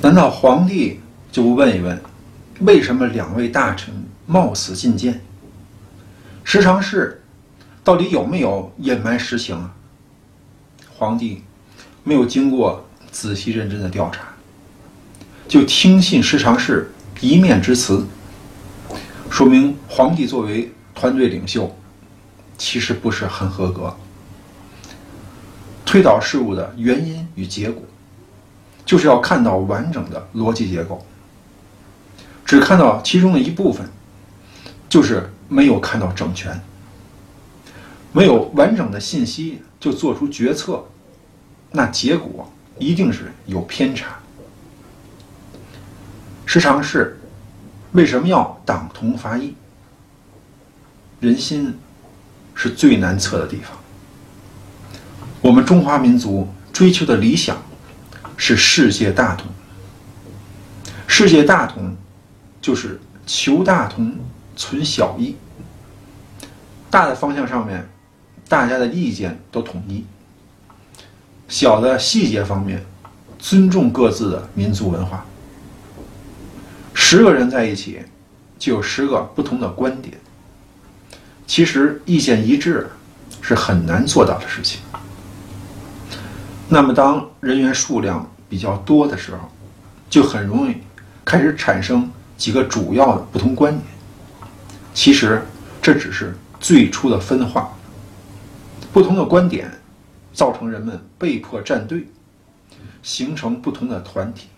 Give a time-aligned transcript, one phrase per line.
[0.00, 1.00] 难道皇帝
[1.32, 2.00] 就不问一问，
[2.60, 3.92] 为什么两位大臣
[4.26, 5.20] 冒死进谏？
[6.44, 7.20] 十常侍
[7.82, 9.74] 到底有没有隐瞒实情啊？
[10.94, 11.42] 皇帝
[12.04, 14.28] 没有经过仔细认真的调查，
[15.48, 18.06] 就听信十常侍一面之词，
[19.28, 21.76] 说明皇帝作为团队领袖，
[22.56, 23.94] 其实不是很合格。
[25.84, 27.82] 推导事物的原因与结果，
[28.88, 31.04] 就是要看到完整的逻辑结构。
[32.46, 33.86] 只看到其中的一部分，
[34.88, 36.58] 就是没有看到整全。
[38.12, 40.86] 没有完整的信息就做出决策，
[41.72, 44.20] 那结果一定是有偏差。
[46.46, 47.20] 时常是
[47.92, 49.54] 为什么要党同伐异？
[51.20, 51.76] 人心
[52.54, 53.76] 是最难测的地方。
[55.42, 57.58] 我们中华民族追求的理想
[58.38, 59.46] 是世界大同。
[61.06, 61.94] 世界大同
[62.62, 64.14] 就是求大同，
[64.56, 65.36] 存小异。
[66.88, 67.86] 大的方向上面，
[68.48, 70.04] 大家的意见都统一；
[71.48, 72.82] 小的细节方面，
[73.38, 75.26] 尊重各自的民族文化。
[76.94, 78.00] 十个人在一起，
[78.58, 80.16] 就有十个不同的观点。
[81.46, 82.88] 其实意见一致
[83.40, 84.80] 是很难做到的事情。
[86.70, 89.38] 那么，当人员数量比较多的时候，
[90.10, 90.76] 就很容易
[91.24, 93.84] 开始产生几个主要的不同观点。
[94.92, 95.42] 其实
[95.80, 97.72] 这只是最初的分化，
[98.92, 99.72] 不同的观点
[100.34, 102.06] 造成人们被迫站队，
[103.02, 104.48] 形成不同的团体。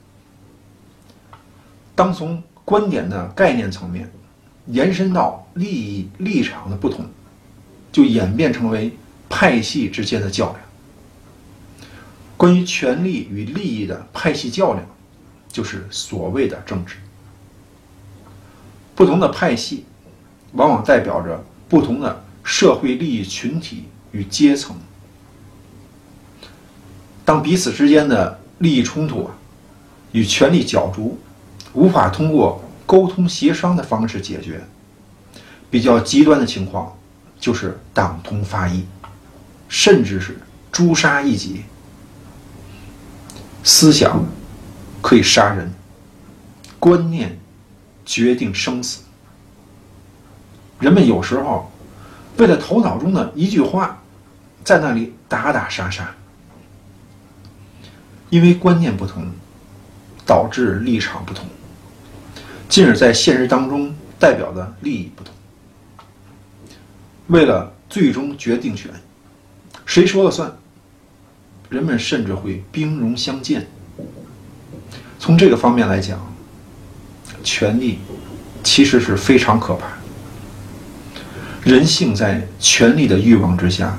[1.95, 4.11] 当从观点的概念层面
[4.67, 7.05] 延伸到利益立场的不同，
[7.93, 8.93] 就演变成为
[9.29, 10.61] 派系之间的较量。
[12.41, 14.83] 关于权力与利益的派系较量，
[15.53, 16.97] 就是所谓的政治。
[18.95, 19.85] 不同的派系，
[20.53, 24.75] 往往代表着不同的社会利益群体与阶层。
[27.27, 29.35] 当彼此之间的利益冲突啊，
[30.13, 31.19] 与权力角逐，
[31.75, 34.65] 无法通过沟通协商的方式解决，
[35.71, 36.97] 比较极端的情况，
[37.39, 38.87] 就是党同伐异，
[39.69, 40.41] 甚至是
[40.73, 41.65] 诛杀异己。
[43.63, 44.25] 思想
[45.01, 45.73] 可以杀人，
[46.79, 47.39] 观念
[48.05, 49.03] 决定生死。
[50.79, 51.71] 人们有时候
[52.39, 54.03] 为了头脑中的一句话，
[54.65, 56.15] 在那里打打杀杀，
[58.31, 59.27] 因为观念不同，
[60.25, 61.47] 导致立场不同，
[62.69, 65.35] 进而，在现实当中代表的利益不同。
[67.27, 68.91] 为了最终决定权，
[69.85, 70.51] 谁说了算？
[71.71, 73.67] 人们甚至会兵戎相见。
[75.21, 76.21] 从这个方面来讲，
[77.45, 78.01] 权力
[78.65, 79.87] 其实是非常可怕。
[81.63, 83.97] 人性在权力的欲望之下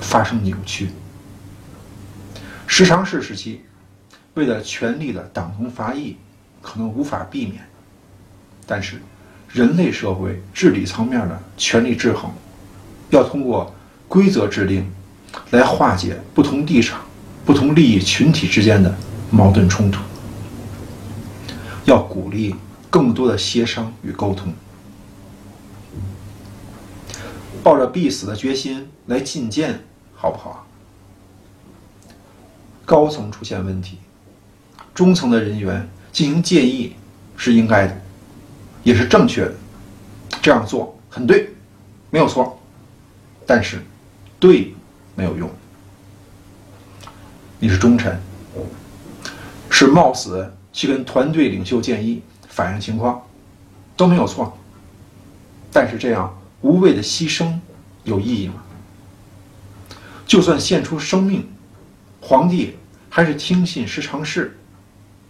[0.00, 0.90] 发生扭曲。
[2.68, 3.62] 时常是时期，
[4.34, 6.16] 为了权力的党同伐异
[6.62, 7.66] 可能无法避免，
[8.64, 9.02] 但是
[9.48, 12.30] 人类社会治理层面的权力制衡，
[13.10, 13.74] 要通过
[14.06, 14.88] 规则制定
[15.50, 17.00] 来化解不同立场。
[17.48, 18.94] 不同利益群体之间的
[19.30, 20.02] 矛盾冲突，
[21.86, 22.54] 要鼓励
[22.90, 24.52] 更多的协商与沟通，
[27.62, 29.82] 抱着必死的决心来进谏，
[30.14, 30.66] 好不好？
[32.84, 33.96] 高层出现问题，
[34.94, 36.96] 中层的人员进行建议
[37.34, 37.98] 是应该的，
[38.82, 39.54] 也是正确的，
[40.42, 41.48] 这样做很对，
[42.10, 42.60] 没有错，
[43.46, 43.80] 但是
[44.38, 44.74] 对
[45.14, 45.50] 没有用。
[47.60, 48.20] 你是忠臣，
[49.68, 53.20] 是冒死去跟团队领袖建议、反映情况，
[53.96, 54.56] 都没有错。
[55.72, 57.58] 但是这样无谓的牺牲
[58.04, 58.54] 有意义吗？
[60.24, 61.48] 就算献出生命，
[62.20, 62.76] 皇帝
[63.10, 64.56] 还是听信时常事，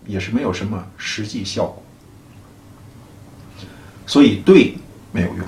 [0.07, 1.83] 也是没有什么实际效果。
[4.07, 4.77] 所以对
[5.13, 5.47] 没有用，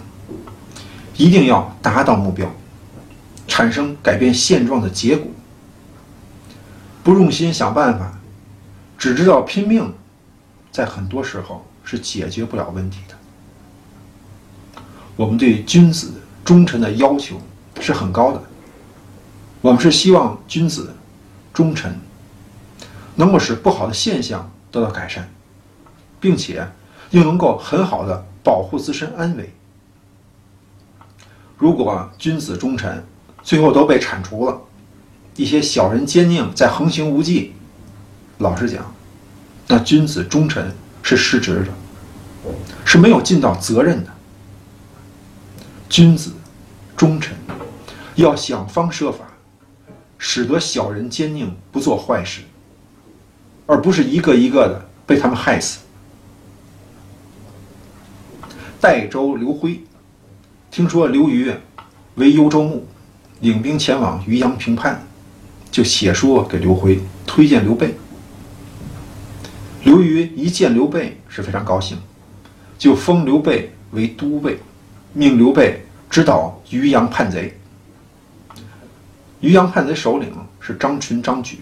[1.16, 2.50] 一定要达到目标，
[3.46, 5.30] 产生改变现状的结果。
[7.02, 8.12] 不用心想办法，
[8.98, 9.92] 只知道拼命，
[10.70, 13.14] 在很多时候是解决不了问题的。
[15.16, 16.12] 我们对君子
[16.44, 17.40] 忠臣的要求
[17.80, 18.42] 是很高的，
[19.60, 20.94] 我们是希望君子
[21.52, 21.98] 忠臣
[23.14, 25.28] 能够使不好的现象得到改善，
[26.20, 26.66] 并且
[27.10, 29.52] 又能够很好的保护自身安危。
[31.58, 33.04] 如果君子忠臣
[33.42, 34.60] 最后都被铲除了，
[35.40, 37.54] 一些小人奸佞在横行无忌，
[38.36, 38.94] 老实讲，
[39.68, 40.70] 那君子忠臣
[41.02, 42.52] 是失职的，
[42.84, 44.10] 是没有尽到责任的。
[45.88, 46.32] 君子
[46.94, 47.34] 忠臣
[48.16, 49.24] 要想方设法，
[50.18, 52.42] 使得小人奸佞不做坏事，
[53.64, 55.78] 而不是一个一个的被他们害死。
[58.78, 59.82] 代州刘辉
[60.70, 61.50] 听说刘虞
[62.16, 62.86] 为幽州牧，
[63.40, 65.02] 领兵前往渔阳平叛，
[65.70, 67.94] 就写书给刘辉推荐刘备。
[69.84, 71.98] 刘虞一见刘备是非常高兴，
[72.78, 74.58] 就封刘备为都尉，
[75.12, 77.56] 命刘备指导渔阳叛贼。
[79.40, 80.30] 渔阳叛贼首领
[80.60, 81.60] 是张群、张举，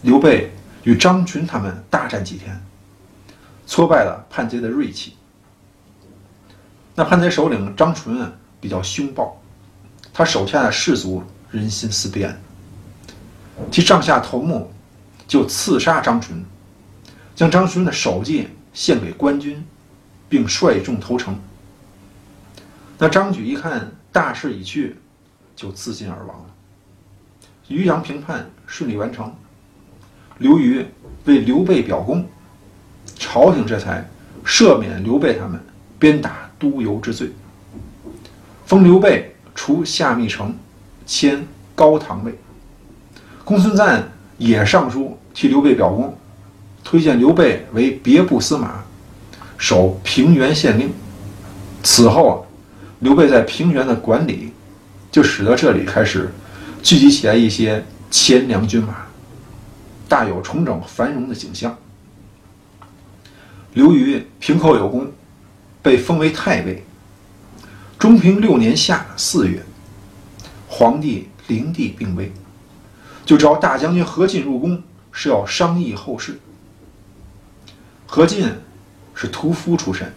[0.00, 0.50] 刘备
[0.84, 2.58] 与张群他们大战几天，
[3.66, 5.14] 挫败了叛贼的锐气。
[6.94, 9.38] 那叛贼首领张纯比较凶暴，
[10.14, 12.40] 他手下的士卒人心思变，
[13.70, 14.70] 其上下头目
[15.26, 16.44] 就刺杀张纯。
[17.34, 19.64] 将张纯的首级献给官军，
[20.28, 21.38] 并率众投诚。
[22.98, 24.96] 那张举一看大势已去，
[25.54, 26.46] 就自尽而亡了。
[27.68, 29.32] 渔阳平叛顺利完成，
[30.38, 30.84] 刘虞
[31.26, 32.26] 为刘备表功，
[33.16, 34.04] 朝廷这才
[34.44, 35.64] 赦免刘备他们
[35.96, 37.30] 鞭打督邮之罪，
[38.66, 40.56] 封刘备除下密城，
[41.06, 41.46] 迁
[41.76, 42.36] 高唐尉。
[43.48, 44.06] 公孙瓒
[44.36, 46.14] 也上书替刘备表功。
[46.84, 48.84] 推荐刘备为别部司马，
[49.56, 50.92] 守平原县令。
[51.82, 52.36] 此后啊，
[52.98, 54.52] 刘备在平原的管理，
[55.10, 56.30] 就使得这里开始
[56.82, 59.06] 聚集起来一些钱粮军马，
[60.06, 61.74] 大有重整繁荣的景象。
[63.72, 65.10] 刘虞平寇有功，
[65.80, 66.84] 被封为太尉。
[67.98, 69.62] 中平六年夏四月，
[70.68, 72.30] 皇帝灵帝病危，
[73.28, 74.82] 就召大将军何进入宫，
[75.12, 76.40] 是要商议后事。
[78.06, 78.50] 何进
[79.14, 80.10] 是屠夫出身，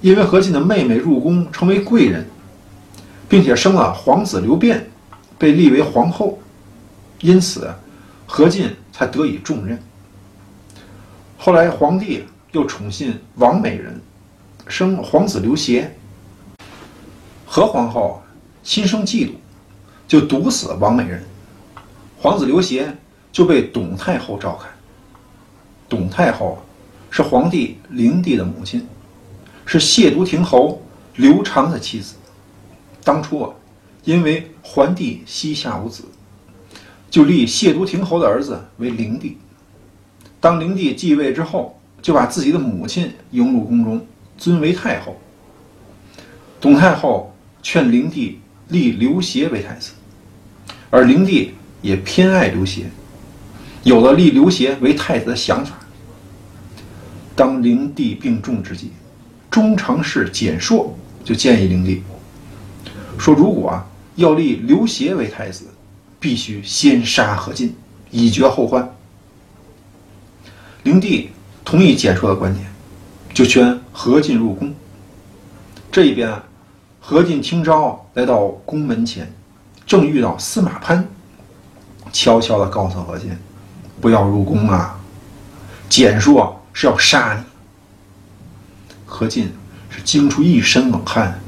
[0.00, 2.26] 因为何进的妹妹入宫成为贵人，
[3.28, 4.90] 并且生了皇子刘辩，
[5.36, 6.38] 被立为皇后，
[7.20, 7.70] 因此
[8.26, 9.78] 何进才得以重任。
[11.36, 14.00] 后来皇帝又宠信王美人，
[14.66, 15.94] 生皇子刘协。
[17.44, 18.22] 何皇后
[18.62, 19.32] 心生嫉妒，
[20.08, 21.22] 就毒死了王美人，
[22.24, 22.96] 皇子刘协
[23.30, 24.70] 就被董太后照看。
[25.90, 26.58] 董太后。
[27.10, 28.84] 是皇帝灵帝的母亲，
[29.64, 30.82] 是谢都亭侯
[31.14, 32.16] 刘长的妻子。
[33.04, 33.54] 当初啊，
[34.02, 36.02] 因为桓帝膝下无子，
[37.08, 39.38] 就立谢都亭侯的儿子为灵帝。
[40.40, 44.04] 当灵帝继位之后，就把自己的母亲迎入宫中，
[44.36, 45.16] 尊为太后。
[46.60, 47.32] 董太后
[47.62, 49.92] 劝灵帝立刘协为太子，
[50.90, 52.86] 而灵帝也偏爱刘协，
[53.82, 55.76] 有了立刘协为太子的想法。
[57.36, 58.88] 当灵帝病重之际，
[59.50, 62.02] 中常侍简硕就建议灵帝
[63.18, 63.86] 说：“如果啊
[64.16, 65.66] 要立刘协为太子，
[66.18, 67.74] 必须先杀何进，
[68.10, 68.90] 以绝后患。”
[70.84, 71.28] 灵帝
[71.66, 72.64] 同意简硕的观点，
[73.34, 74.74] 就劝何进入宫。
[75.92, 76.34] 这一边，
[76.98, 79.30] 何进听招来到宫门前，
[79.86, 81.06] 正遇到司马潘，
[82.14, 83.36] 悄悄地告诉何进
[84.00, 84.98] ：“不要入宫啊！”
[85.90, 86.58] 简硕。
[86.76, 87.44] 是要杀你。
[89.06, 89.52] 何进
[89.88, 91.38] 是惊出一身冷汗，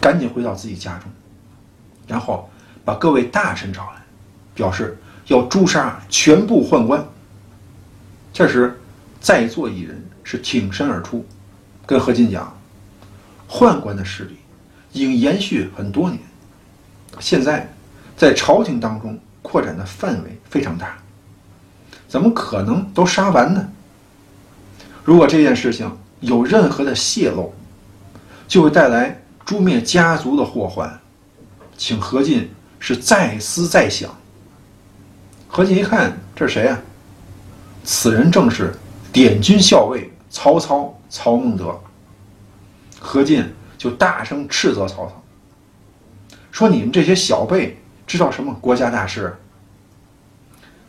[0.00, 1.10] 赶紧回到自己家中，
[2.06, 2.48] 然后
[2.84, 4.00] 把各位大臣找来，
[4.54, 7.04] 表示要诛杀全部宦官。
[8.32, 8.80] 这时，
[9.20, 11.26] 在座一人是挺身而出，
[11.84, 12.56] 跟何进讲
[13.50, 14.36] ：“宦官的势力
[14.92, 16.20] 已经延续很多年，
[17.18, 17.68] 现在
[18.16, 20.98] 在朝廷当中扩展的范围非常大，
[22.08, 23.68] 怎么可能都杀完呢？”
[25.04, 27.52] 如果这件事情有任何的泄露，
[28.46, 31.00] 就会带来诛灭家族的祸患，
[31.76, 34.10] 请何进是再思再想。
[35.48, 36.78] 何进一看，这是谁啊？
[37.82, 38.74] 此人正是
[39.10, 41.80] 点军校尉曹操曹孟德。
[43.00, 43.44] 何进
[43.78, 45.22] 就大声斥责曹操，
[46.52, 47.80] 说：“你们这些小辈
[48.10, 49.36] 知道什么国家大事？”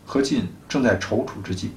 [0.05, 1.69] 何进正在踌躇之际，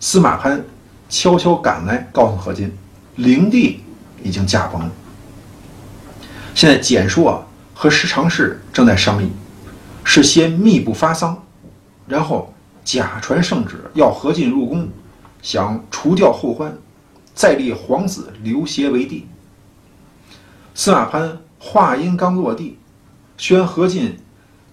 [0.00, 0.64] 司马潘。
[1.06, 2.72] 悄悄赶来，告诉何进，
[3.16, 3.80] 灵帝
[4.22, 4.90] 已经驾崩了。
[6.54, 9.30] 现在简硕和石常侍正在商议，
[10.02, 11.40] 是先密不发丧，
[12.08, 12.52] 然后
[12.84, 14.88] 假传圣旨要何进入宫，
[15.42, 16.74] 想除掉后患，
[17.34, 19.28] 再立皇子刘协为帝。
[20.74, 22.78] 司马潘话音刚落地，
[23.36, 24.18] 宣何进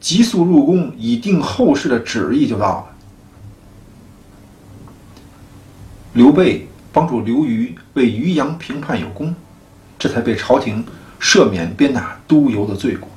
[0.01, 2.85] 急速入宫以定后事的旨意就到了。
[6.13, 9.33] 刘备帮助刘虞为渔阳平叛有功，
[9.97, 10.83] 这才被朝廷
[11.21, 13.07] 赦免鞭打督邮的罪过。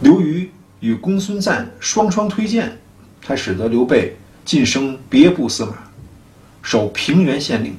[0.00, 2.78] 刘虞与公孙瓒双双推荐，
[3.22, 5.72] 才使得刘备晋升别部司马，
[6.60, 7.74] 守平原县令。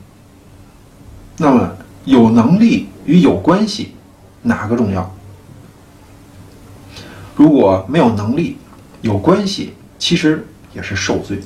[1.37, 3.93] 那么，有能力与有关系，
[4.41, 5.14] 哪个重要？
[7.35, 8.57] 如果没有能力，
[9.01, 11.41] 有关系，其实也是受罪，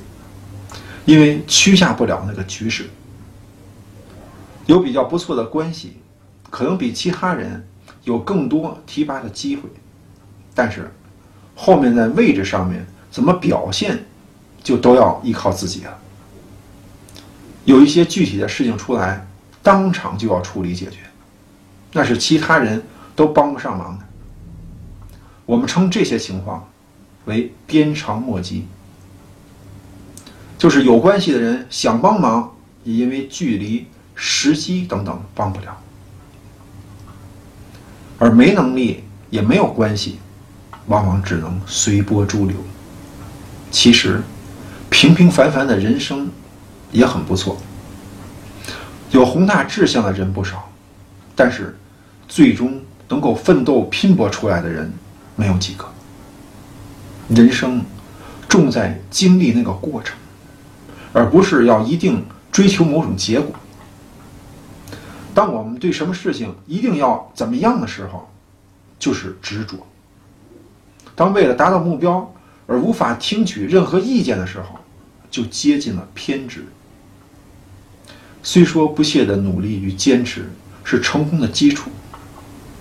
[1.06, 2.90] 因为屈下不了那个局势。
[4.68, 5.98] 有比较不错的关系，
[6.50, 7.68] 可能比其他人
[8.04, 9.64] 有更多提拔的机会，
[10.54, 10.92] 但是
[11.56, 14.06] 后面在位置上面怎么表现，
[14.64, 15.98] 就都要依靠自己了。
[17.66, 19.26] 有一些具体的事情出来。
[19.62, 21.00] 当场就要处理解决，
[21.92, 22.82] 那是其他人
[23.14, 24.06] 都帮不上忙的。
[25.50, 26.70] 我们称这些情况
[27.26, 28.68] 为鞭长莫及，
[30.60, 32.54] 就是有关系的人想帮忙，
[32.84, 35.72] 也因为距离、时机等等帮不了；
[38.20, 40.20] 而没能力也没有关系，
[40.86, 42.56] 往往只能随波逐流。
[43.72, 44.22] 其实，
[44.92, 46.30] 平平凡凡的人生
[46.92, 47.58] 也很不错。
[49.10, 50.70] 有宏大志向的人不少，
[51.36, 51.76] 但是
[52.28, 54.94] 最终能够奋斗拼搏出来的人
[55.40, 55.90] 没有几个。
[57.30, 57.82] 人生
[58.50, 60.18] 重在经历那个过程，
[61.14, 63.56] 而不是要一定追求某种结果。
[65.34, 68.30] 当我们对什么事情一定要怎么样的时候，
[69.00, 69.78] 就是执着；
[71.16, 72.34] 当为了达到目标
[72.68, 74.78] 而无法听取任何意见的时候，
[75.32, 76.66] 就接近了偏执。
[78.44, 80.50] 虽说不懈的努力与坚持
[80.84, 81.90] 是成功的基础，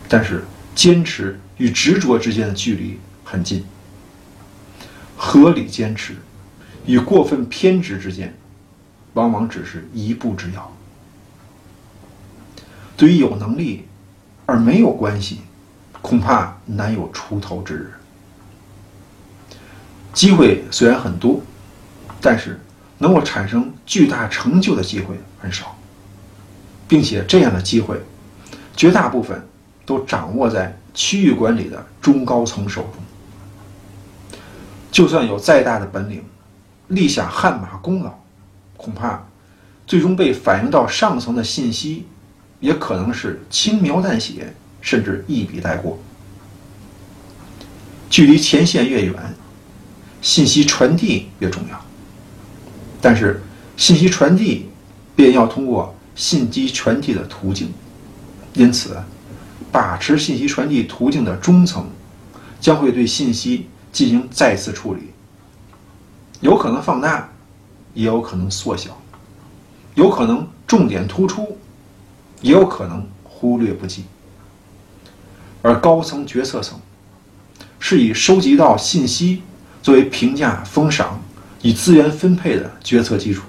[0.08, 3.64] 但是坚持与执着之间的距离很近。
[5.16, 6.16] 合理坚持
[6.86, 8.34] 与过分偏执之间，
[9.12, 10.72] 往往只是一步之遥。
[12.96, 13.86] 对于有能力
[14.46, 15.42] 而没有关系，
[16.00, 17.92] 恐怕难有出头之日。
[20.12, 21.42] 机会虽然很多，
[22.20, 22.58] 但是。
[23.00, 25.78] 能够产生巨大成就的机会很少，
[26.88, 27.96] 并且这样的机会，
[28.74, 29.40] 绝大部分
[29.86, 32.94] 都掌握在区域管理的中高层手中。
[34.90, 36.24] 就算有再大的本领，
[36.88, 38.12] 立下汗马功劳，
[38.76, 39.24] 恐怕
[39.86, 42.04] 最终被反映到上层的信息，
[42.58, 45.96] 也可能是轻描淡写，甚至一笔带过。
[48.10, 49.14] 距离前线越远，
[50.20, 51.80] 信息传递越重要。
[53.00, 53.40] 但是，
[53.76, 54.68] 信息传递
[55.14, 57.72] 便要通过信息传递的途径，
[58.54, 58.96] 因此，
[59.70, 61.86] 把持信息传递途径的中层
[62.60, 65.00] 将会对信息进行再次处理，
[66.40, 67.28] 有可能放大，
[67.94, 69.00] 也有可能缩小，
[69.94, 71.58] 有可能重点突出，
[72.40, 74.04] 也有可能忽略不计。
[75.62, 76.80] 而高层决策层
[77.78, 79.42] 是以收集到信息
[79.82, 81.20] 作为评价封赏。
[81.60, 83.42] 以资源分配的决策基础，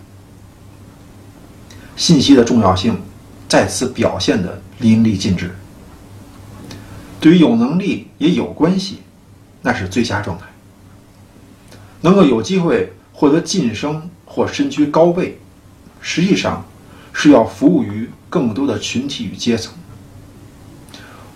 [1.96, 3.00] 信息的重要性
[3.48, 5.56] 再次表现的淋漓尽致。
[7.20, 9.00] 对于有能力也有关系，
[9.62, 10.46] 那是最佳状态。
[12.02, 15.38] 能够有机会获得晋升或身居高位，
[16.00, 16.66] 实际上
[17.12, 19.74] 是要服务于更多的群体与阶层。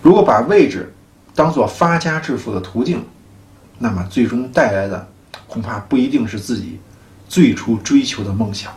[0.02, 0.94] 如果把位置
[1.34, 3.04] 当做发家致富的途径，
[3.78, 5.08] 那么最终带来的。
[5.46, 6.80] 恐怕不一定是自己
[7.28, 8.72] 最初追求的梦想。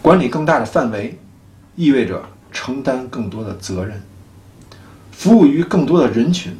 [0.00, 1.18] 管理更大的范围，
[1.74, 2.22] 意味着
[2.52, 4.00] 承担更多的责任，
[5.22, 6.52] 服务于更多的人群。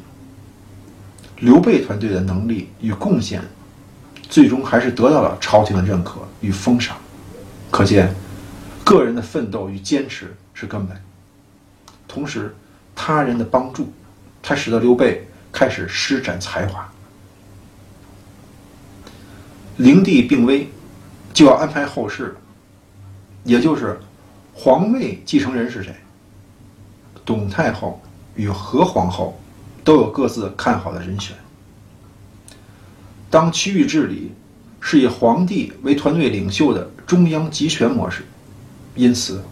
[1.41, 3.43] 刘备团队的能力与贡献，
[4.31, 6.97] 最终还是得到了朝廷的认可与封赏。
[7.73, 8.15] 可见，
[8.85, 10.97] 个人的奋斗与坚持是根本。
[12.07, 12.55] 同时，
[12.95, 13.93] 他人的帮助，
[14.45, 16.89] 才使得刘备开始施展才华。
[19.79, 20.69] 灵帝病危，
[21.35, 22.35] 就要安排后事了，
[23.43, 23.99] 也就是
[24.55, 25.93] 皇位继承人是谁？
[27.25, 28.01] 董太后
[28.37, 29.39] 与何皇后
[29.85, 31.37] 都有各自看好的人选。
[33.31, 34.33] 当区域治理
[34.81, 38.25] 是以皇帝为团队领袖的中央集权模式，
[38.95, 39.43] 因此，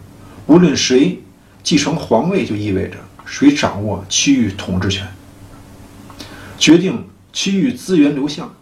[0.45, 1.21] 无论谁
[1.63, 5.07] 继承皇位，就意味着谁掌握区域统治权，
[6.57, 8.53] 决定区域资源流向。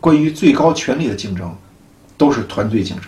[0.00, 1.54] 关于最高权力的竞争，
[2.16, 3.04] 都是团队竞争，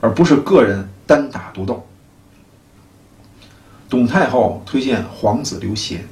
[0.00, 1.86] 而不是个人单打独斗。
[3.88, 6.04] 董太后推荐皇子刘协，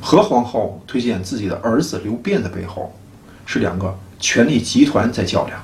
[0.00, 2.94] 何皇后推荐自己的儿子刘辩的背后，
[3.46, 5.58] 是两个权力集团在较量。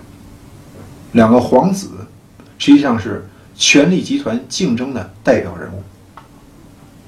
[1.12, 1.90] 两个皇子
[2.59, 5.83] 实际上是权力集团竞争的代表人物。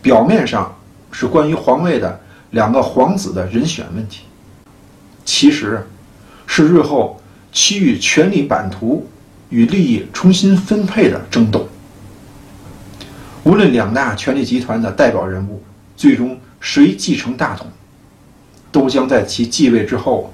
[0.03, 0.75] 表面上
[1.11, 2.21] 是关于皇位的
[2.51, 4.25] 两个皇子的人选问题，
[5.25, 5.87] 其实
[6.47, 7.21] 是日后
[7.51, 9.07] 区域权力版图
[9.49, 11.67] 与利益重新分配的争斗。
[13.45, 15.63] 无论两大权力集团的代表人物
[15.97, 17.67] 最终谁继承大统，
[18.71, 20.33] 都将在其继位之后，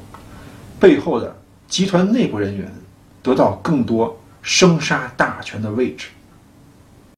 [0.80, 1.36] 背后的
[1.68, 2.72] 集团内部人员
[3.22, 6.08] 得到更多生杀大权的位置。